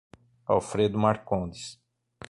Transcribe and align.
Alfredo 0.55 0.97
Marcondes 0.97 1.77